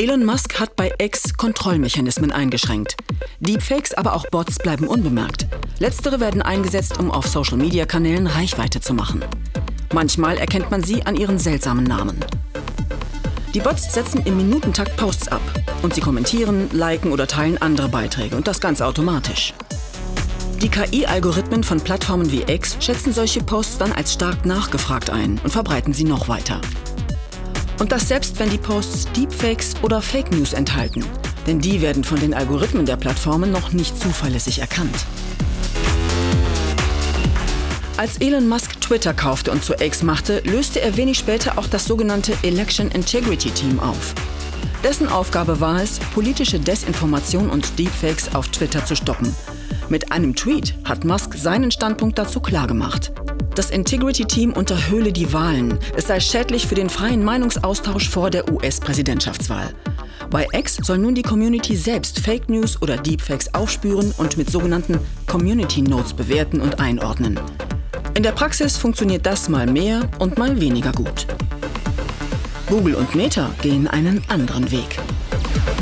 Elon 0.00 0.24
Musk 0.24 0.58
hat 0.58 0.76
bei 0.76 0.94
X 0.96 1.36
Kontrollmechanismen 1.36 2.32
eingeschränkt. 2.32 2.96
Deepfakes, 3.40 3.92
aber 3.92 4.14
auch 4.14 4.24
Bots 4.30 4.56
bleiben 4.56 4.88
unbemerkt. 4.88 5.46
Letztere 5.78 6.20
werden 6.20 6.40
eingesetzt, 6.40 6.98
um 6.98 7.10
auf 7.10 7.26
Social-Media-Kanälen 7.26 8.26
Reichweite 8.26 8.80
zu 8.80 8.94
machen. 8.94 9.22
Manchmal 9.92 10.38
erkennt 10.38 10.70
man 10.70 10.82
sie 10.82 11.02
an 11.02 11.16
ihren 11.16 11.38
seltsamen 11.38 11.84
Namen. 11.84 12.18
Die 13.52 13.60
Bots 13.60 13.92
setzen 13.92 14.22
im 14.24 14.38
Minutentakt 14.38 14.96
Posts 14.96 15.28
ab 15.28 15.42
und 15.82 15.94
sie 15.94 16.00
kommentieren, 16.00 16.70
liken 16.72 17.12
oder 17.12 17.26
teilen 17.26 17.60
andere 17.60 17.90
Beiträge 17.90 18.36
und 18.36 18.48
das 18.48 18.62
ganz 18.62 18.80
automatisch. 18.80 19.52
Die 20.62 20.70
KI-Algorithmen 20.70 21.62
von 21.62 21.78
Plattformen 21.78 22.32
wie 22.32 22.44
X 22.50 22.78
schätzen 22.80 23.12
solche 23.12 23.42
Posts 23.42 23.76
dann 23.76 23.92
als 23.92 24.14
stark 24.14 24.46
nachgefragt 24.46 25.10
ein 25.10 25.38
und 25.44 25.50
verbreiten 25.50 25.92
sie 25.92 26.04
noch 26.04 26.26
weiter. 26.28 26.62
Und 27.80 27.92
das 27.92 28.08
selbst, 28.08 28.38
wenn 28.38 28.50
die 28.50 28.58
Posts 28.58 29.08
Deepfakes 29.16 29.74
oder 29.82 30.02
Fake 30.02 30.30
News 30.30 30.52
enthalten. 30.52 31.02
Denn 31.46 31.60
die 31.60 31.80
werden 31.80 32.04
von 32.04 32.20
den 32.20 32.34
Algorithmen 32.34 32.84
der 32.84 32.96
Plattformen 32.96 33.50
noch 33.50 33.72
nicht 33.72 33.98
zuverlässig 33.98 34.58
erkannt. 34.58 34.94
Als 37.96 38.18
Elon 38.18 38.48
Musk 38.48 38.80
Twitter 38.82 39.14
kaufte 39.14 39.50
und 39.50 39.64
zu 39.64 39.74
X 39.74 40.02
machte, 40.02 40.40
löste 40.44 40.82
er 40.82 40.98
wenig 40.98 41.18
später 41.18 41.56
auch 41.58 41.66
das 41.66 41.86
sogenannte 41.86 42.34
Election 42.42 42.90
Integrity 42.90 43.50
Team 43.50 43.80
auf. 43.80 44.14
Dessen 44.84 45.08
Aufgabe 45.08 45.60
war 45.60 45.82
es, 45.82 45.98
politische 46.14 46.60
Desinformation 46.60 47.48
und 47.48 47.78
Deepfakes 47.78 48.34
auf 48.34 48.48
Twitter 48.48 48.84
zu 48.84 48.94
stoppen. 48.94 49.34
Mit 49.88 50.12
einem 50.12 50.36
Tweet 50.36 50.74
hat 50.84 51.04
Musk 51.04 51.34
seinen 51.34 51.70
Standpunkt 51.70 52.18
dazu 52.18 52.40
klargemacht. 52.40 53.12
Das 53.60 53.68
Integrity 53.68 54.24
Team 54.24 54.54
unterhöhle 54.54 55.12
die 55.12 55.34
Wahlen. 55.34 55.78
Es 55.94 56.06
sei 56.06 56.18
schädlich 56.18 56.66
für 56.66 56.74
den 56.74 56.88
freien 56.88 57.22
Meinungsaustausch 57.22 58.08
vor 58.08 58.30
der 58.30 58.50
US-Präsidentschaftswahl. 58.50 59.74
Bei 60.30 60.46
X 60.54 60.76
soll 60.76 60.96
nun 60.96 61.14
die 61.14 61.20
Community 61.20 61.76
selbst 61.76 62.20
Fake 62.20 62.48
News 62.48 62.80
oder 62.80 62.96
Deepfakes 62.96 63.52
aufspüren 63.52 64.14
und 64.16 64.38
mit 64.38 64.50
sogenannten 64.50 64.98
Community 65.26 65.82
Notes 65.82 66.14
bewerten 66.14 66.62
und 66.62 66.80
einordnen. 66.80 67.38
In 68.14 68.22
der 68.22 68.32
Praxis 68.32 68.78
funktioniert 68.78 69.26
das 69.26 69.50
mal 69.50 69.66
mehr 69.66 70.08
und 70.18 70.38
mal 70.38 70.58
weniger 70.58 70.92
gut. 70.92 71.26
Google 72.66 72.94
und 72.94 73.14
Meta 73.14 73.50
gehen 73.60 73.86
einen 73.88 74.24
anderen 74.28 74.70
Weg. 74.70 74.98